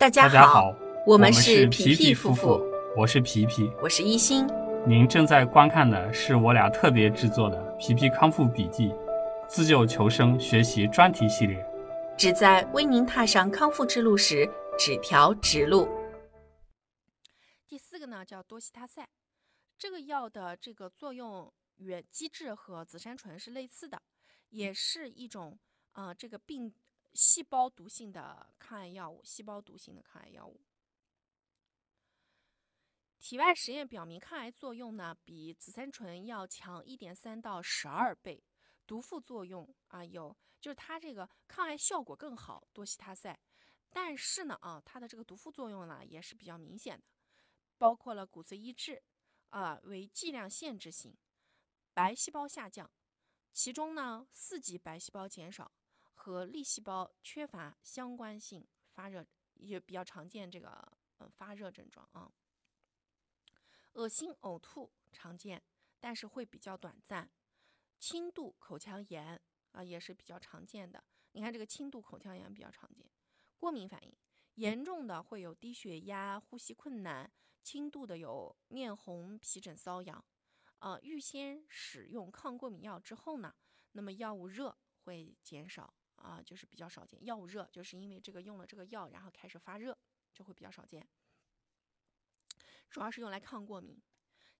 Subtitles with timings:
[0.00, 0.74] 大家大家好，
[1.06, 2.64] 我们是是皮皮皮夫夫妇，
[2.96, 3.70] 我是皮皮。
[3.82, 4.46] 我是一心。
[4.86, 8.88] 您正在观看的是我俩特别制作的《皮皮康复笔记》
[9.46, 11.62] 自救求生学习专题系列。
[12.16, 15.86] 旨在为您踏上康复之路时指条直路。
[17.68, 19.06] 第四个呢叫多西他赛，
[19.76, 24.00] 这个药的这个作用原机制和紫杉醇是类似的，
[24.48, 25.58] 也是一种
[25.92, 26.72] 呃这个病
[27.14, 30.60] 细胞毒性的抗癌药物，细胞毒性的抗癌药物。
[33.18, 38.42] 体外实验表明，抗癌作用呢比紫杉醇要强一点三到十二倍，
[38.86, 43.38] 毒副作用啊有，就是它这个抗癌效果更好，多西他赛，
[43.90, 47.04] 但是呢啊它的这个毒副作用呢也是比较明显的。
[47.76, 49.02] 包括了骨髓抑制，
[49.50, 51.16] 啊、为剂量限制性，
[51.92, 52.90] 白细胞下降，
[53.52, 55.70] 其中呢四级白细胞减少
[56.22, 60.70] 和粒细胞缺乏相关性发热也比较常见这个
[61.16, 62.30] 嗯、发热症状啊。
[63.92, 65.62] 恶心呕吐常见，
[65.98, 67.30] 但是会比较短暂。
[67.98, 69.40] 轻度口腔炎
[69.72, 71.02] 啊、也是比较常见的。
[71.32, 73.10] 你看这个轻度口腔炎比较常见，
[73.56, 74.14] 过敏反应
[74.56, 77.32] 严重的会有低血压、呼吸困难。
[77.62, 80.22] 轻度的有面红、皮疹、瘙痒，
[80.80, 83.54] 呃，预先使用抗过敏药之后呢，
[83.92, 87.24] 那么药物热会减少啊、就是比较少见。
[87.24, 89.96] 药物热就是因为这个用了这个药，然后开始发热，
[90.32, 91.08] 就会比较少见。
[92.90, 94.00] 主要是用来抗过敏。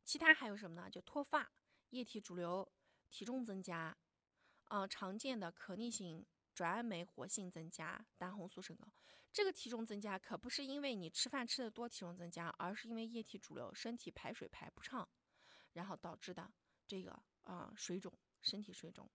[0.05, 0.91] 其他还有什么呢？
[0.91, 1.53] 就脱发、
[1.91, 2.73] 液体主流、
[3.11, 3.97] 体重增加，
[4.65, 8.89] 啊，常见的可逆性转氨酶活性增加、胆红素升高。
[9.33, 15.09] 这个体重增加可不是因为你吃饭吃的多体重增加，而是因为液体主流身体排水排不畅，
[15.75, 16.51] 然后导致的
[16.87, 19.09] 这个啊、水肿，身体水肿。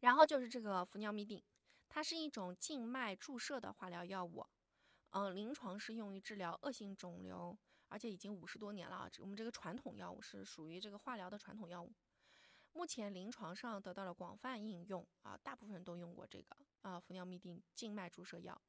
[0.00, 1.42] 然后就是这个氟尿嘧啶，
[1.88, 4.46] 它是一种静脉注射的化疗药物，
[5.10, 9.10] 嗯、临床是用于治疗恶性肿瘤，而且已经五十多年了啊。
[9.18, 11.92] 我们这个传统药物是属于这个化疗的传统药物。
[12.72, 18.60] 目前临床上得到了广泛应用啊，大部分人都用过这个啊氟尿嘧啶静脉注射药。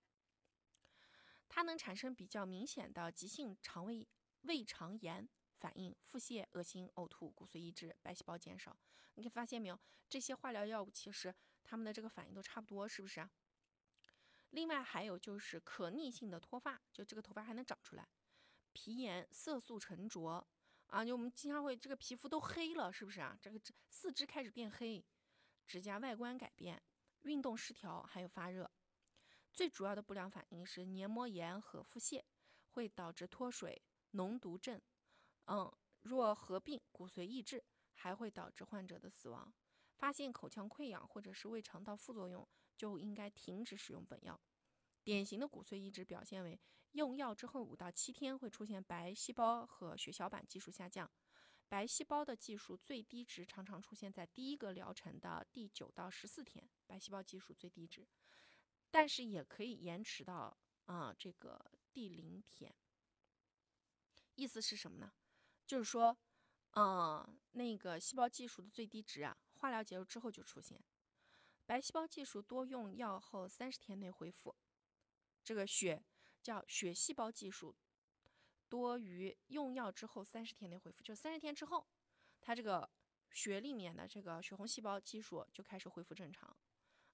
[1.48, 4.08] 它能产生比较明显的急性肠胃
[4.42, 5.30] 胃肠炎
[5.62, 8.76] 反应、腹泻、恶心、呕吐、骨髓抑制、白细胞减少。
[9.14, 9.80] 你可以发现没有，
[10.10, 11.34] 这些化疗药物其实
[11.64, 13.30] 它们的这个反应都差不多，是不是？
[14.50, 18.04] 另外还有就是可逆性的脱发，就这个头发还能长出来；
[18.74, 20.48] 皮炎、色素沉着。
[20.88, 23.38] 啊，就我们经常会这个皮肤都黑了，是不是啊？
[23.40, 25.06] 这个四肢开始变黑，
[25.66, 26.82] 指甲外观改变，
[27.22, 28.70] 运动失调，还有发热。
[29.54, 32.24] 最主要的不良反应是黏膜炎和腹泻，
[32.72, 33.82] 会导致脱水、
[34.14, 34.82] 脓毒症。
[35.54, 35.70] 嗯，
[36.00, 37.62] 若合并骨髓抑制，
[37.94, 39.54] 还会导致患者的死亡。
[39.98, 42.48] 发现口腔溃疡或者是胃肠道副作用，
[42.78, 44.40] 就应该停止使用本药。
[45.04, 46.58] 典型的骨髓抑制表现为
[46.94, 51.12] 用药之后五到七天会出现白细胞和血小板计数下降，
[51.68, 58.08] 白细胞的计数最低值常常出现在第一个疗程的第九到十四天，白细胞计数最低值，
[58.90, 62.74] 但是也可以延迟到啊、这个第零天。
[64.36, 65.12] 意思是什么呢？
[65.72, 66.18] 就是说，
[66.72, 70.84] 嗯、那个细胞计数的最低值啊，化疗结束之后就出现，
[71.66, 74.54] 白细胞计数多用药后三十天内恢复。
[75.42, 76.04] 这个血
[76.44, 77.74] 叫血细胞计数
[78.68, 81.88] 多于用药之后三十天内恢复，就三十天之后，
[82.42, 82.90] 它这个
[83.32, 86.54] 血里面的这个血红细胞计数就开始恢复正常，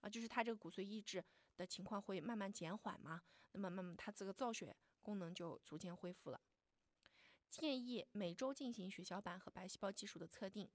[0.01, 1.23] 啊，就是它这个骨髓抑制
[1.57, 6.41] 的情况会慢慢减缓嘛，那么慢慢它这个造血功能就逐渐恢复了。
[7.50, 10.69] 建议每周进行血小板和白细胞计数的测定，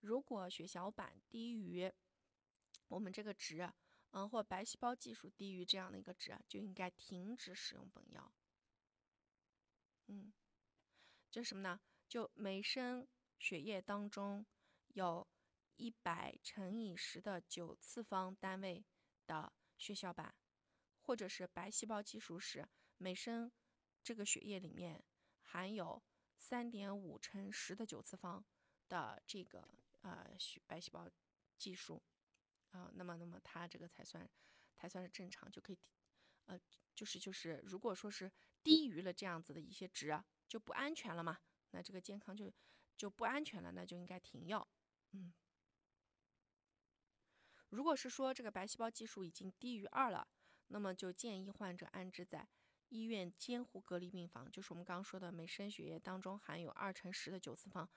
[0.00, 1.92] 如果血小板低于
[2.88, 3.72] 我们这个值，
[4.10, 8.32] 嗯，或白细胞计数低于这样的一个值，就应该停止使用本药。
[10.08, 10.32] 嗯，
[11.30, 11.80] 就什么呢？
[12.08, 13.06] 就每升
[13.38, 14.46] 血液当中
[14.88, 15.26] 有
[15.76, 18.84] 一百乘以十的九次方单位
[19.26, 20.34] 的血小板，
[21.00, 23.50] 或者是白细胞计数时，每升
[24.02, 25.04] 这个血液里面
[25.42, 26.02] 含有
[26.36, 28.44] 三点五乘十的九次方
[28.88, 29.68] 的这个
[30.02, 31.08] 呃血白细胞
[31.58, 32.02] 计数。
[32.70, 34.28] 啊、那么那么它这个才算
[34.74, 35.78] 才算是正常，就可以，
[36.44, 36.60] 呃，
[36.94, 38.30] 就是就是，如果说是
[38.62, 41.38] 低于了这样子的一些值，就不安全了嘛，
[41.70, 42.52] 那这个健康就
[42.94, 44.68] 就不安全了，那就应该停药。
[45.12, 45.32] 嗯，
[47.70, 50.28] 如果是说这个白细胞计数已经低于二了，
[50.66, 52.46] 那么就建议患者安置在
[52.88, 57.88] 医院监护隔离病房，就是我们刚刚说的每升血液当中含有二乘十的九次方，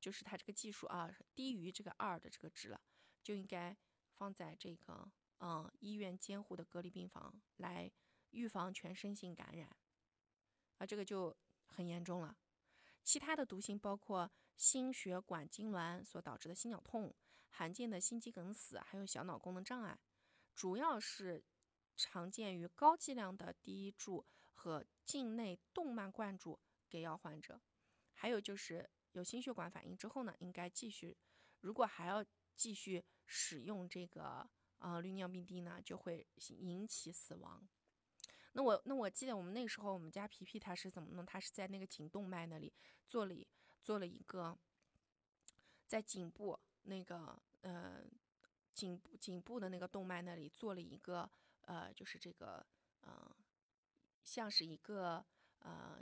[0.00, 2.80] 就是它这个计数啊低于这个二的这个值了，
[3.22, 3.76] 就应该
[4.12, 7.90] 放在这个嗯医院监护的隔离病房来
[8.30, 9.74] 预防全身性感染，
[10.78, 11.36] 啊，这个就
[11.66, 12.36] 很严重了。
[13.02, 17.14] 其他的毒性包括心血管痉挛所导致的心绞痛、
[17.48, 19.98] 罕见的心肌梗死，还有小脑功能障碍，
[20.54, 21.42] 主要是
[22.02, 24.24] 常见于高剂量的第一注
[24.54, 26.58] 和静内动脉灌注
[26.88, 27.60] 给药患者。
[28.12, 31.16] 还有就是有心血管反应之后呢，应该继续，
[31.60, 32.24] 如果还要
[32.56, 34.48] 继续使用这个
[34.78, 37.68] 呃氯尿嘧啶呢，就会引起死亡。
[38.52, 41.24] 那我那我记得我们那时候我们家皮皮他是怎么弄？
[41.24, 42.72] 他是在那个颈动脉那里
[43.06, 43.34] 做了
[43.80, 44.58] 做了一个，
[45.86, 48.02] 在颈部那个呃
[48.74, 51.30] 颈部颈部的那个动脉那里做了一个
[51.62, 52.64] 呃就是这个
[53.00, 53.36] 呃
[54.24, 55.24] 像是一个
[55.60, 55.98] 呃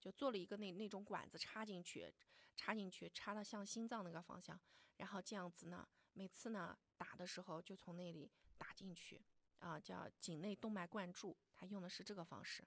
[0.00, 2.12] 就做了一个那那种管子插进去
[2.56, 4.58] 插进去插到像心脏那个方向，
[4.96, 9.24] 然后这样子呢每次呢打的时候就从那里打进去
[9.58, 11.36] 啊叫颈内动脉灌注。
[11.54, 12.64] 他用的是这个方式。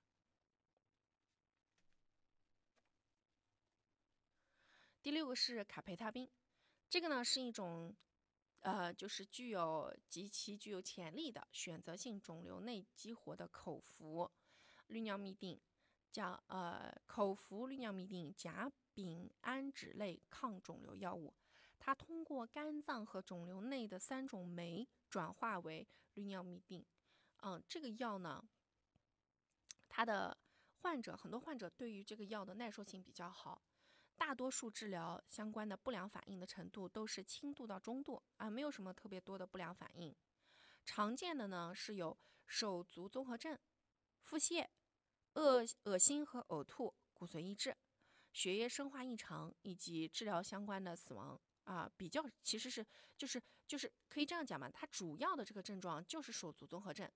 [5.02, 6.30] 第六个是卡培他滨，
[6.88, 7.96] 这个呢是一种，
[8.62, 14.32] 呃，就是具有极其具有潜力的选择性肿瘤内激活的口服
[14.88, 15.60] 氯尿嘧啶，
[16.12, 21.34] 叫呃口服氯尿嘧啶甲丙胺酯类抗肿瘤药物，
[21.80, 26.86] 它通过肝脏和肿瘤内的三种酶转化为氯尿嘧啶。
[27.44, 28.44] 嗯，这个药呢。
[29.94, 30.38] 他的
[30.78, 33.62] 患者很多患者对于这个药的耐受性比较好，
[34.22, 40.16] 大多数治疗相关的不良反应的程度都是轻度到中度啊，没有什么特别多的不良反应。
[40.86, 42.16] 常见的呢是有
[42.46, 43.58] 手足综合症、
[44.22, 44.68] 腹泻、
[45.34, 47.76] 恶恶心和呕吐、骨髓抑制、
[48.32, 52.86] 血液生化异常以及治疗相关的死亡啊，比较其实是
[53.18, 57.12] 就是就是可以这样讲嘛，它主要的这个症状就是手足综合症、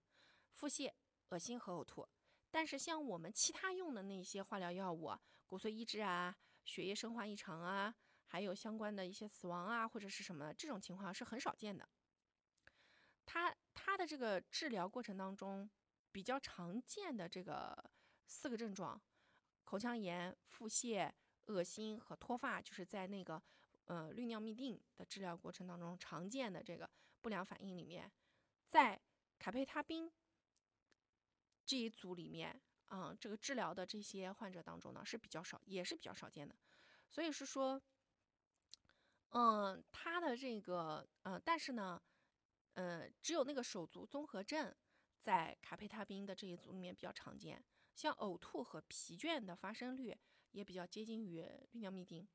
[0.54, 0.92] 腹泻、
[1.30, 2.08] 恶心和呕吐。
[2.50, 5.12] 但是像我们其他用的那些化疗药物，
[5.46, 7.96] 骨髓抑制啊、血液生化异常啊，
[8.26, 11.88] 还有相关的一些死亡啊，或者是什么这种情况是很少见的。
[13.26, 15.70] 它它的这个治疗过程当中
[16.12, 17.92] 比较常见的这个
[18.28, 19.02] 四个症状：
[19.64, 21.12] 口腔炎、腹泻、
[21.46, 23.42] 恶心和脱发，就是在那个
[23.86, 26.90] 呃氯尿嘧啶的治疗过程当中常见的这个
[27.22, 28.12] 不良反应里面，
[28.66, 29.02] 在
[29.40, 30.12] 卡佩他滨。
[31.68, 36.56] 这一组里面，嗯，这个治疗的这些患者当中呢是比较少，也是比较少见的，
[37.10, 37.82] 所以是说，
[39.30, 42.02] 嗯，他的这个，呃，但是呢，
[42.74, 44.74] 呃，只有那个手足综合症
[45.20, 47.62] 在卡佩他滨的这一组里面比较常见，
[47.96, 50.16] 像呕吐和疲倦的发生率
[50.52, 51.42] 也比较接近于
[51.72, 52.28] 氯尿嘧啶，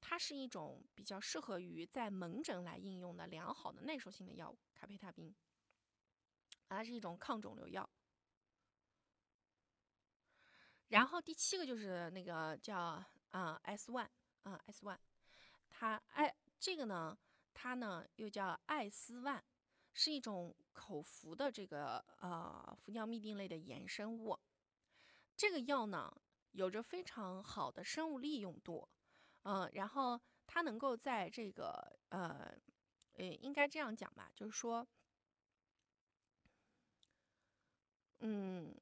[0.00, 5.34] 它是一种比较适合于在门诊来应用的良好的耐受性的药物，卡佩他滨，
[6.68, 7.88] 它是一种抗肿瘤药。
[10.88, 14.08] 然后第七个就是那个叫啊 S one
[14.44, 14.98] 啊 S one，
[15.68, 17.18] 它哎这个呢，
[17.52, 19.42] 它呢又叫艾斯万，
[19.92, 24.38] 是一种口服的这个呃氟尿嘧啶类的衍生物。
[25.36, 26.10] 这个药呢
[26.52, 28.88] 有着非常好的生物利用度，
[29.42, 32.54] 嗯，然后它能够在这个呃
[33.14, 34.86] 呃应该这样讲吧，就是说，
[38.20, 38.72] 嗯。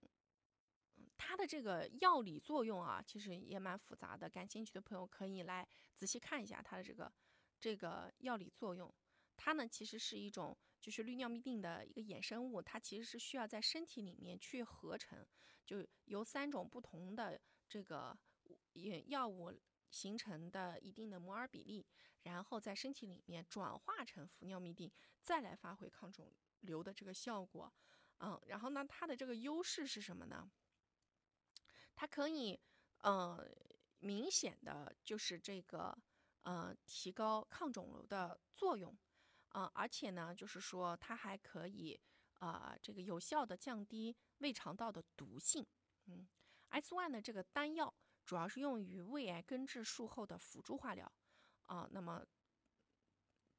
[1.26, 4.28] 它的这个药理作用啊，其实也蛮复杂的。
[4.28, 7.11] 感兴趣的朋友可以来仔细看一下它的这个
[7.59, 8.95] 这个药理作用。
[9.35, 15.26] 它呢，其实是一种就是氯尿嘧啶的一个衍生物，它其实是需要在身体里面去合成，
[15.64, 18.14] 就由三种不同的这个
[19.07, 19.50] 药物
[19.90, 21.87] 形成的一定的摩尔比例，
[22.25, 27.73] 然后在身体里面转化成氟尿嘧啶，再来发挥抗肿瘤的这个效果。
[28.19, 30.50] 嗯，然后呢，它的这个优势是什么呢？
[31.96, 32.58] 它可以，
[32.98, 33.46] 呃，
[34.00, 35.96] 明显的就是这个，
[36.42, 38.96] 呃，提高抗肿瘤的作用，
[39.50, 41.98] 啊，而且呢，就是说它还可以，
[42.40, 45.64] 啊，这个有效的降低胃肠道的毒性。
[46.06, 46.26] 嗯
[46.70, 47.94] ，S one 的这个单药
[48.26, 51.10] 主要是用于胃癌根治术后的辅助化疗，
[51.66, 52.26] 啊，那么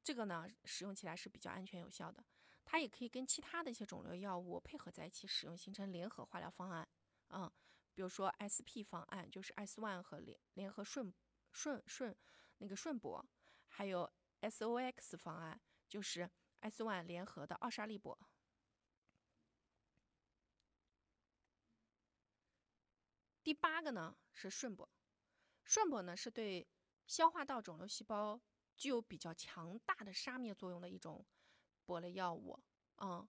[0.02, 2.24] 这个呢，使用起来是比较安全有效的。
[2.64, 6.86] 它也可以跟其他的一些肿瘤药物配合在一起使用，形成联合化疗方案，
[7.30, 7.50] 嗯。
[7.96, 11.10] 比如说 SP 方案就是 S one 和联联合顺
[11.50, 12.14] 顺顺
[12.58, 13.24] 那个顺铂，
[13.68, 14.12] 还有
[14.42, 18.14] SOX 方案就是 S one 联合的奥沙利铂。
[23.42, 24.86] 第八个呢是顺铂，
[25.64, 26.68] 顺铂呢是对
[27.06, 28.38] 消化道肿瘤细胞
[28.76, 31.24] 具有比较强大的杀灭作用的一种
[31.86, 32.62] 铂类药物，
[32.98, 33.26] 嗯，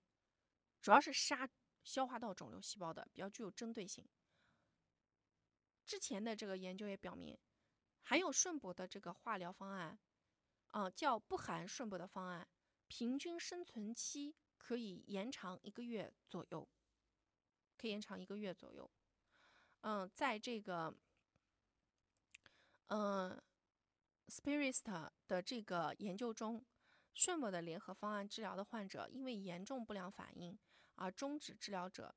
[0.82, 1.50] 主要是杀
[1.86, 4.06] 消化道肿瘤细胞的，比较具有针对性。
[5.88, 7.40] 之前的这个研究也表明，
[8.04, 9.98] 含有顺铂的这个化疗方案，
[10.72, 12.46] 啊，叫不含顺铂的方案，
[12.88, 16.68] 平均生存期可以延长一个月左右，
[17.78, 18.92] 可以延长一个月左右。
[19.82, 20.94] 嗯，在这个，
[22.88, 23.42] 嗯
[24.28, 26.66] ，Spirist 的这个研究中，
[27.14, 30.60] 顺铂的联合方案治疗的患者，因为严重不良反应
[30.96, 32.14] 而终止治疗者，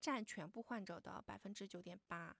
[0.00, 2.36] 占全部患者的百分之九点八。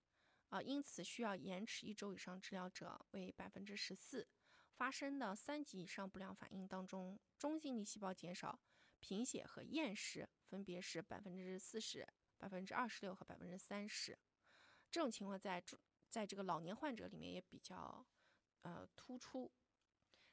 [0.49, 4.27] 啊，因此需要延迟一周以上治疗者为百分之十四。
[4.73, 8.61] 发生的三级以上不良反应当中，中性粒细胞减少、
[9.01, 14.19] 贫血和厌食分别是百分之四十、百分之二十六和百分之三十。
[14.91, 15.65] 这种情况在
[16.09, 18.07] 在这个老年患者里面也比较
[18.63, 19.51] 呃突出。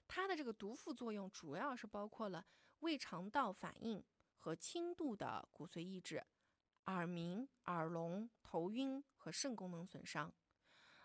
[0.08, 2.46] 它的这个毒副作用主要是包括了
[2.80, 4.04] 胃肠道反应
[4.36, 6.22] 和轻度的骨髓抑制。
[6.86, 10.34] 耳鸣、耳聋、头晕和肾功能损伤，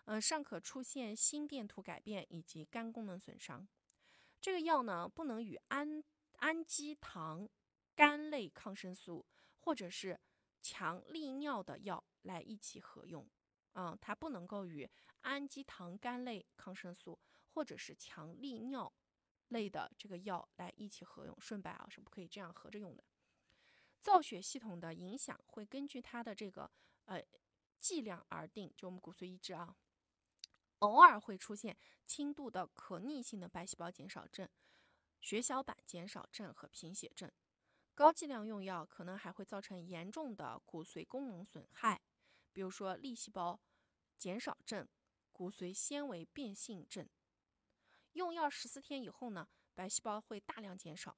[0.05, 3.67] 嗯，尚可出现心电图改变以及肝功能损伤。
[4.41, 6.03] 这个药呢，不能与氨
[6.37, 7.47] 氨基糖
[7.95, 9.25] 苷类抗生素
[9.59, 10.19] 或者是
[10.61, 13.29] 强利尿的药来一起合用。
[13.73, 14.89] 嗯，它不能够与
[15.21, 17.19] 氨基糖苷类抗生素
[17.49, 18.91] 或者是强利尿
[19.49, 21.35] 类的这个药来一起合用。
[21.39, 23.03] 顺白啊，是不可以这样合着用的。
[24.01, 26.71] 造血系统的影响会根据它的这个
[27.05, 27.21] 呃
[27.79, 29.75] 剂量而定，就我们骨髓移植啊，
[30.79, 34.47] 偶尔会出现轻度的可逆性的白细胞减少症、
[35.19, 37.29] 血小板减少症和贫血症。
[37.93, 42.01] 高剂量用药可能还会造成严重的骨髓功能损害，
[42.53, 43.59] 比如说粒细胞
[44.17, 44.87] 减少症、
[45.33, 47.09] 骨髓纤维变性症。
[48.13, 51.17] 用药十四天以后呢，白细胞会大量减少，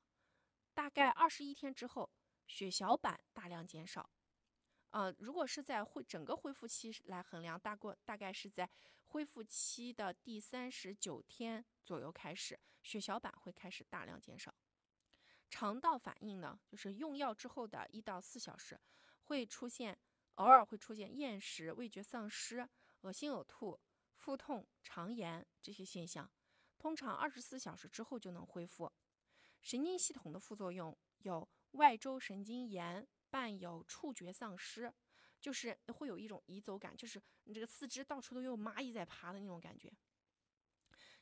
[0.74, 2.10] 大概二十一天之后。
[2.52, 4.10] 血小板大量减少，
[4.90, 8.70] 呃，如果是在恢整个恢复期来衡量，大过大概是在
[9.06, 14.54] 恢复期的第三十九天左右开始，血小板会开始大量减少。
[15.50, 18.78] 肠道反应呢，就是用药之后的一到四小时
[19.24, 19.98] 会出现，
[20.36, 22.68] 偶尔会出现厌食、味觉丧失、
[23.04, 23.80] 恶心呕吐、
[24.18, 26.30] 腹痛、肠炎这些现象，
[26.78, 28.92] 通常二十四小时之后就能恢复。
[29.62, 31.48] 神经系统的副作用有。
[31.72, 34.94] 外周神经炎伴有触觉丧失，
[35.40, 39.92] 就是会有一种移走感，就是你这个四肢到处都有蚂蚁在爬的那种感觉。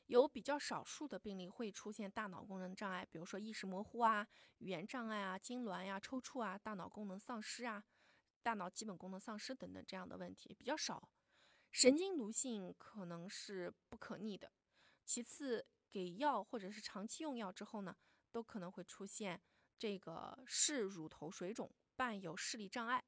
[0.06, 4.26] 有比较少数的病例会出现大脑功能障碍，比如说意识模糊啊、
[4.58, 7.84] 语言障碍啊、痉挛呀、抽搐啊、大脑功能丧失啊、
[8.42, 11.08] 大脑基本功能丧失等等这样的问题比较少。
[11.70, 14.50] 神经毒性可能是不可逆的。
[15.04, 17.96] 其次，给药或者是长期用药之后呢，
[18.32, 19.40] 都可能会出现。
[19.80, 23.02] 这个视乳头水肿伴有视力障碍，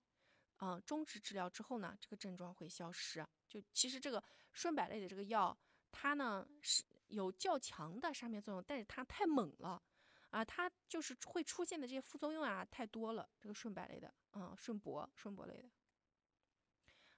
[0.61, 3.23] 嗯，终止治疗之后呢，这个症状会消失。
[3.47, 4.25] 就其实这个
[4.55, 5.55] 顺百类的这个药，
[5.91, 9.83] 它呢是有较强的杀灭作用，但是它太猛了，
[10.31, 13.29] 啊，它就是会出现的这些副作用啊太多了。
[13.39, 15.69] 这个顺百类的，嗯，顺铂、顺铂类的，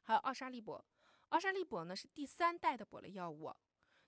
[0.02, 0.82] 还有奥沙利铂。
[1.28, 3.54] 奥沙利铂呢是第三代的铂类药物，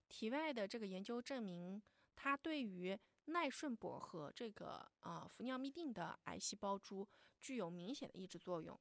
[0.08, 1.80] 体外的这个研究证明，
[2.16, 7.08] 它对于耐顺铂和这个啊氟尿嘧啶的癌细胞株
[7.40, 8.78] 具有明显的抑制作用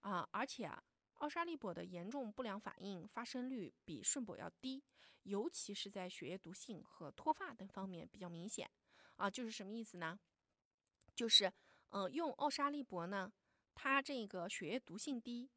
[0.00, 0.82] 啊，而且啊，
[1.14, 4.82] 奥沙利铂的严重不良反应发生率比顺铂要低，
[5.24, 8.70] 尤其是在血液毒性和脱发等方面比较明显
[9.16, 9.28] 啊。
[9.28, 10.18] 就是什么意思呢？
[11.14, 11.52] 就是
[11.90, 13.32] 嗯，用奥沙利铂呢，
[13.74, 15.50] 它这个血液毒性低，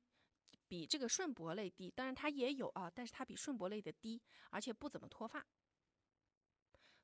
[0.68, 4.20] 比这个顺铂类低，当然它也有啊，但是它比顺铂类的低，
[4.50, 5.46] 而且不怎么脱发。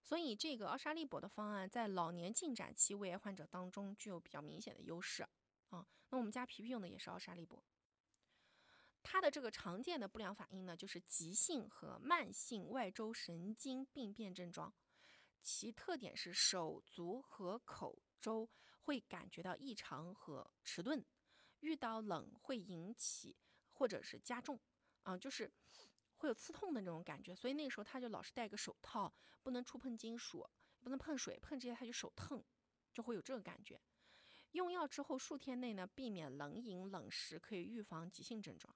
[0.07, 5.21] 所以，这个奥沙利铂的方案在老年进展期胃癌患者当中具有比较明显的优势
[5.67, 5.85] 啊。
[6.09, 7.61] 那我们家皮皮用的也是奥沙利铂，
[9.03, 14.73] 它的这个常见的不良反应呢，就是急性和慢性外周神经病变症状，
[15.43, 18.49] 其特点是手足和口周
[18.79, 21.03] 会感觉到异常和迟钝，
[21.59, 23.35] 遇到冷会引起
[23.73, 24.57] 或者是加重
[25.03, 25.51] 啊，就是。
[26.17, 30.47] 会有刺痛的那种感觉，所以那个时候他就老是戴个手套，不能触碰金属，
[30.81, 32.43] 不能碰水，碰这些他就手疼，
[32.91, 33.79] 就会有这个感觉。
[34.51, 38.75] 用药之后数天内呢，避免冷饮冷食，可以预防急性症状。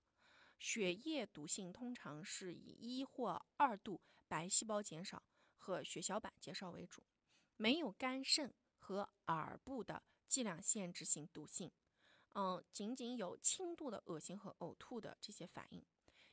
[0.60, 5.24] 血液毒性通常是以一或二度白细胞减少
[5.58, 7.04] 和血小板减少为主，
[7.58, 11.72] 没有肝肾和耳部的剂量限制性毒性。
[12.34, 15.84] 嗯，仅仅有轻度的恶心和呕吐的这些反应。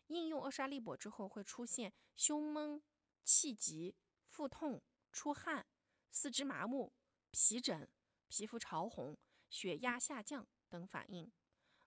[0.08, 2.82] 应用奥沙利铂之后会出现胸闷、
[3.24, 3.94] 气急、
[4.26, 5.66] 腹痛、出汗、
[6.10, 6.92] 四肢麻木、
[7.30, 7.88] 皮疹、
[8.28, 9.16] 皮肤潮红、
[9.48, 11.30] 血压下降等反应。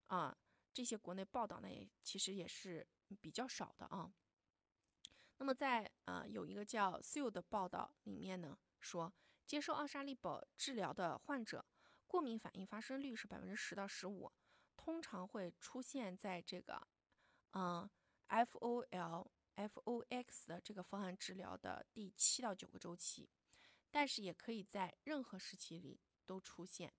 [0.07, 0.37] 啊，
[0.73, 2.87] 这些国内报道呢也其实也是
[3.19, 4.11] 比较少的啊。
[5.37, 9.11] 那么在呃有一个叫 Seal 的报道里面呢说，
[9.45, 11.65] 接受奥沙利铂治疗的患者，
[12.05, 14.31] 过敏反应发生率是百分之十到十五，
[14.77, 16.87] 通常会出现在这个
[17.53, 17.89] 嗯
[18.31, 23.29] FOL FOX 的这个方案治疗的第七到九个周期，
[23.91, 26.93] 但是也可以在任何时期里都出现。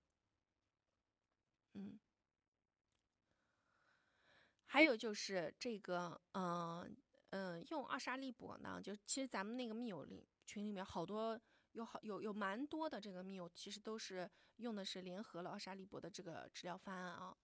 [1.73, 1.99] 嗯。
[4.65, 6.97] 还有就是这个，嗯
[7.29, 11.39] 嗯，用奥沙利铂呢，就其实咱们那个密友里群里面好多
[11.73, 17.37] 有好有有蛮多的这个密友，其实都是用的是联合了奥沙利铂的这个治疗方案啊。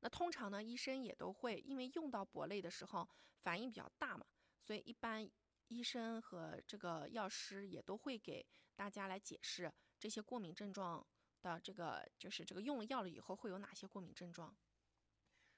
[0.00, 3.08] 那通常呢，医生也都会因为用到铂类的时候
[3.40, 4.24] 反应比较大嘛，
[4.60, 5.28] 所以一般
[5.68, 11.04] 医生和这个药师也都会给大家来解释这些过敏症状
[11.42, 14.56] 的这个，就是这个用了药了以后会有哪些过敏症状。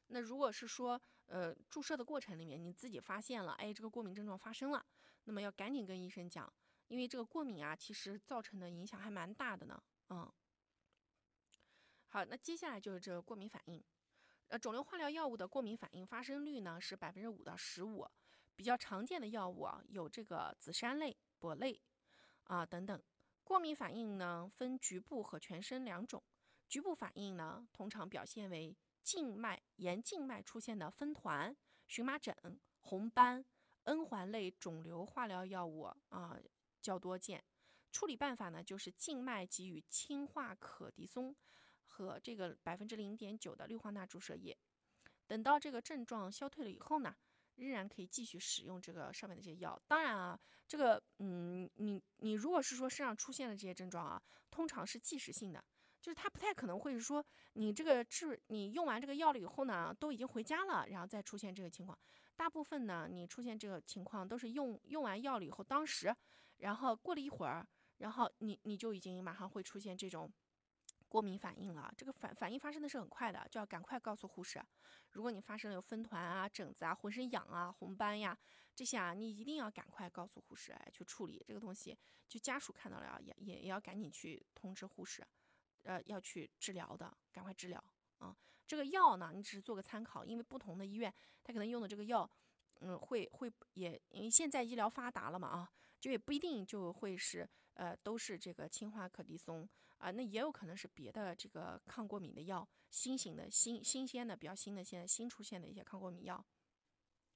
[0.09, 4.85] 那如果是说，呃，注射的过程里面你自己发现了，哎，这个过敏症状发生了，
[5.25, 6.53] 那么要赶紧跟医生讲，
[6.89, 9.81] 因为这个过敏啊，其实造成的影响还蛮大的呢。
[10.09, 10.33] 嗯，
[12.09, 13.85] 好，那接下来就是这个过敏反应，
[14.51, 18.07] 呃，肿瘤化疗药物的过敏反应发生率呢是百分之五到十五，
[18.55, 21.81] 比较常见的药物啊有这个紫杉类、铂类
[22.45, 23.03] 啊等等。
[23.43, 26.23] 过敏反应呢分局部和全身两种，
[26.69, 28.77] 局部反应呢通常表现为。
[29.03, 31.57] 静脉沿静脉出现的分团、
[31.89, 32.37] 荨麻疹、
[32.81, 33.43] 红斑、
[33.85, 35.81] N 环类肿瘤化疗药物
[36.11, 36.39] 啊
[36.83, 37.43] 较多见。
[37.91, 41.35] 处理办法呢，就是静脉给予氢化可的松
[41.91, 44.57] 和这个百分之零点九的氯化钠注射液。
[45.27, 47.15] 等到这个症状消退了以后呢，
[47.57, 49.81] 仍然可以继续使用这个上面的这些药。
[49.87, 55.63] 当然啊，这个嗯，你你如果是说身上出现了这些症状啊，通常是即时性的。
[56.01, 61.99] 就是他不太可能会是说你这个治你用完这个药了以后呢，都已经回家了，然后再出现这个情况。
[62.35, 66.11] 大部分呢，你出现这个情况都是用用完药了以后，当时，
[66.57, 67.67] 然后过了一会儿，
[67.99, 70.33] 然后你你就已经马上会出现这种
[71.11, 71.93] 过敏反应了。
[71.97, 74.63] 这个反反应发生的是很快的，就要赶快告诉护士。
[75.11, 78.39] 如果你发生了有分团啊、疹子啊、浑身痒啊、红斑呀
[78.75, 81.99] 这些啊，你一定要赶快告诉护士，哎，去处理这个东西。
[82.29, 85.27] 就家属看到了也也也要赶紧去通知护士。
[85.83, 87.83] 呃，要去治疗的，赶快治疗
[88.19, 88.37] 啊！
[88.67, 92.31] 这个药呢，你只是做个参考，因为不同的医院，他可能用的这个药，
[92.81, 99.67] 嗯，会会也，因为现在医疗发达了嘛啊，就也不一定就会是呃，都是这个氢化可的松
[100.01, 106.45] 啊，那也有可能是别的这个抗过敏的药，新型的新新鲜的比较新的现在新出现的一些抗过敏药，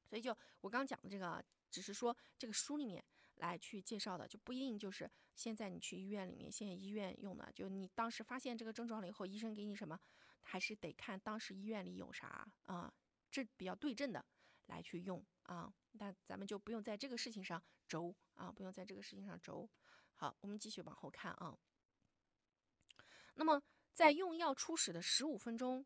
[0.05, 3.05] 所以就我刚讲的这个，只是说这个书里面。
[3.39, 9.99] 来去介绍的就不一定就是现在你去医院里面，现在医院用的，就你当时发现这个症状了以后，医生给你什么，
[10.43, 12.95] 还是得看当时医院里有啥啊，
[13.33, 14.25] 这比较对症的
[14.67, 15.75] 来去用啊。
[15.91, 19.69] 那咱们就不用在这个事情上轴啊，不用在这个事情上轴。
[20.13, 21.59] 好，我们继续往后看啊。
[23.35, 25.85] 那么在用药初始的十五分钟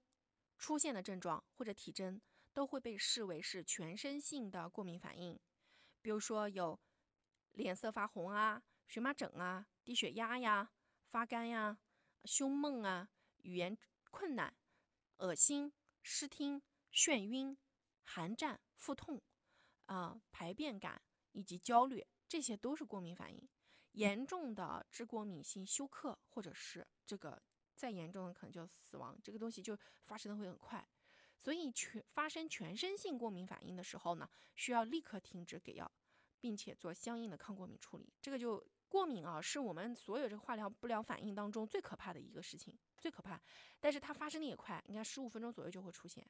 [0.56, 2.20] 出现的症状或者体征，
[2.52, 5.38] 都会被视为是全身性的过敏反应，
[6.00, 6.80] 比如说有。
[7.52, 10.70] 脸色发红啊，荨麻疹啊，低血压呀，
[11.06, 11.76] 发干呀，
[12.24, 13.08] 胸闷啊，
[13.38, 13.76] 语言
[14.11, 14.54] 困难，
[15.16, 17.58] 恶心，失听，眩晕，
[18.04, 19.20] 寒战，腹痛，
[19.87, 23.48] 啊，排便感以及焦虑，这些都是过敏反应。
[23.92, 27.42] 严重的致过敏性休克，或者是这个
[27.75, 30.87] 再严重的可能就死亡，这个东西就发生的会很快。
[31.37, 35.90] 所以全发生全身性过敏反应的时候呢，需要立刻停止给药。
[36.40, 43.42] 并且做相应的抗过敏处理，这个就过敏啊，是我们所有这个化疗不良反应当中最可怕的一个事情，最可怕。
[43.81, 46.25] 但是它发生的也快，你看十五分钟左右就会出现。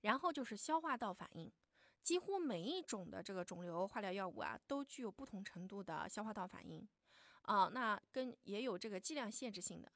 [0.00, 1.52] 然后就是消化道反应，
[2.02, 6.88] 几乎每一种的这个肿瘤化疗药物啊，都具有不同程度的消化道反应
[7.46, 7.68] 啊。
[7.72, 9.90] 那跟也有这个剂量限制性的，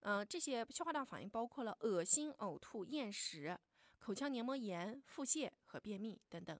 [0.00, 3.56] 嗯，这些消化道反应包括了恶心、呕吐、厌食、
[3.98, 6.58] 口腔黏膜炎、腹泻和便秘等等。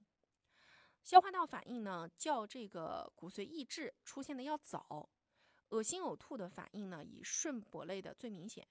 [1.02, 5.08] 消化道反应呢，较这个骨髓抑制出现的要早。
[5.70, 8.66] 恶心呕吐的反应呢，以顺铂类的最明显。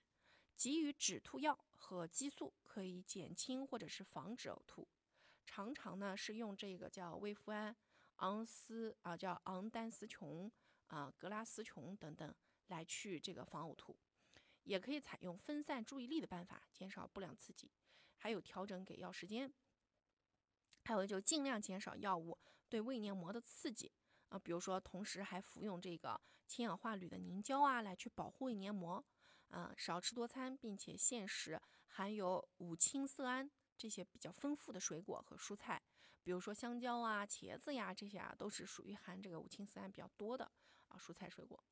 [0.55, 4.88] 给予止吐药和激素可以减轻或者是防止呕吐。
[5.45, 7.75] 常常呢是用这个叫威夫安、
[8.17, 10.51] 昂斯啊，叫昂丹司琼
[10.88, 12.34] 啊、格拉斯琼等等
[12.67, 13.97] 来去这个防呕吐。
[14.63, 17.71] 也可以采用分散注意力的办法，减少不良刺激，
[18.17, 19.54] 还有调整给药时间。
[20.84, 23.93] 还有就尽量减少药物对胃黏膜的刺激，
[24.30, 29.06] 啊，比如说同时还服用这个氢氧化铝的凝胶啊，来去保护胃黏膜。
[29.50, 35.82] 啊，少吃多餐，并且限食含有五羟色胺这些比较丰富的水果和蔬菜，
[36.21, 40.52] 比如说香蕉啊、茄子呀，这些啊都是属于含这个五羟色胺比较多的
[40.97, 41.63] 蔬菜水果。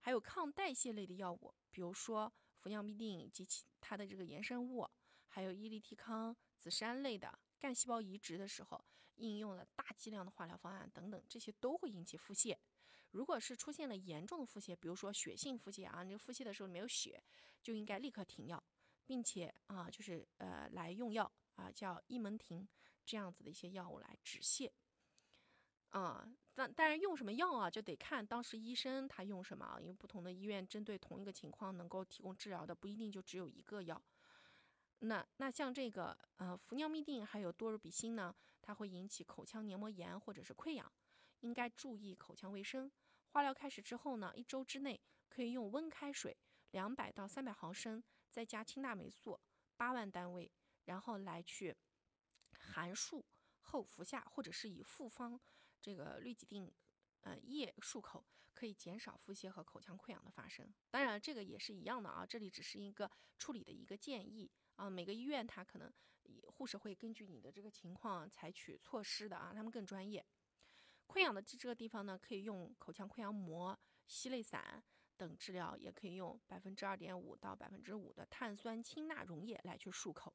[0.00, 4.88] 还有抗代谢类的药物，比如说氟尿嘧啶及其它的这个衍生物，
[5.26, 8.84] 还有伊利替康、紫杉类的干细胞移植的时候
[9.16, 12.56] 应用了大剂量的化疗方案等等，这些都会引起腹泻。
[13.10, 17.22] 如果是出现了严重的腹泻，比如说血性腹泻啊，你腹泻的时候没有血，
[17.62, 18.62] 就应该立刻停药，
[19.06, 22.68] 并且啊，就是呃来用药啊，叫伊门婷
[23.04, 24.70] 这样子的一些药物来止泻。
[25.90, 34.02] 啊，但但是用什么药啊，就得看当时医生他用什么，因为不同的医院针对同一个情况能够提供治疗的不一定就只有一个药。
[35.00, 40.90] 那那像这个呃氟尿嘧啶还有多氯比辛呢，它会引起口腔黏膜炎或者是溃疡，
[41.40, 42.90] 应该注意口腔卫生。
[43.28, 46.36] 化疗开始之后呢，一周之内可以用温开水
[46.70, 49.38] 两百到三百毫升，再加氢大霉素
[49.76, 50.50] 八万单位，
[50.84, 51.76] 然后来去
[52.58, 53.22] 含漱
[53.60, 55.38] 后服下，或者是以复方。
[55.86, 56.68] 这个氯己定，
[57.20, 60.68] 呃液漱口可以减少腹泻和口腔溃疡的发生。
[60.90, 64.90] 当然，这个也是一样的啊，这里只是一个处理的一个建议啊。
[64.90, 65.92] 每个医院它可能
[66.48, 70.26] 护士会根据你的这个情况采取措施的啊，他们更专业。
[71.06, 74.82] 溃疡的这这个地方呢，可以用口腔溃疡膜、西类散
[75.16, 80.34] 等治疗，也可以用百分之二点五到百分之五的碳酸氢钠溶液来去漱口。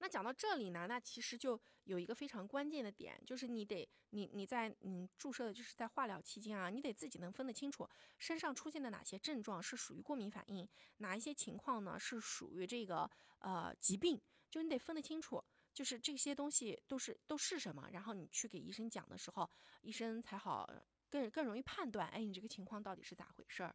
[0.00, 15.42] 那讲到这里呢，那其实就有一个非常关键的点，就是你得你你在你注射的就是在化疗期间啊，你得自己能分得清楚身上出现的哪些症状是属于过敏反应，哪一些情况呢是属于这个呃疾病，就你得分得清楚，
[15.74, 19.50] 就是这些东西都是都是什么，然后你去给医生讲的时候，
[19.82, 20.68] 医生才好
[21.10, 23.74] 更更容易判断，哎，你这个情况到底是咋回事儿。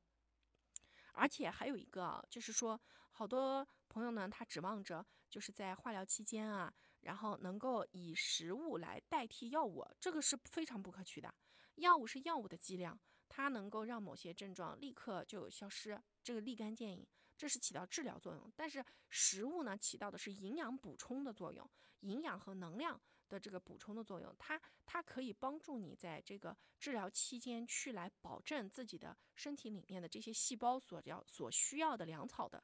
[1.15, 2.79] 而且还有一个就是说，
[3.12, 11.32] 好多朋友呢，他指望着就是在化疗期间啊，然后能够以食物来代替药物，这个是非常不可取的。
[11.75, 17.06] 药物是药物的剂量，它能够让某些症状立刻就消失，这个立竿见影，
[17.38, 18.51] 这是起到治疗作用。
[18.56, 22.99] 但是食物呢，起到的是营养补充的作用，营养和能量。
[23.29, 32.63] 的这个补充的作用，它它可以帮助你在这个治疗期间去来保证自己的身体里面的这些细胞所要所需要的粮草的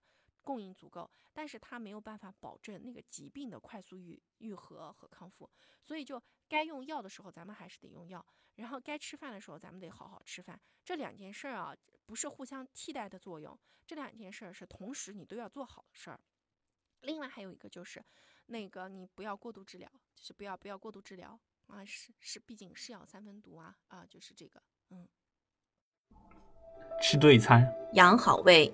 [0.49, 5.47] 供应足够，但是它没有办法保证那个疾病的快速愈愈合和康复，
[5.79, 11.75] 所以就该用药的时候咱们还是得用药，然后该吃饭的时候咱们得好好吃饭，这两件事儿啊
[12.07, 16.19] 不是互相替代的作用，这两件事儿是同时你都要做好的事儿。
[17.01, 18.03] 另外还有一个就是。
[18.51, 21.85] 那个你不要过度治疗，就是不要不要过度治疗啊！
[21.85, 24.03] 是是，毕竟是药三分毒啊啊！
[24.09, 24.59] 就是这个，
[24.89, 25.07] 嗯。
[26.99, 28.73] 吃对餐，养好胃。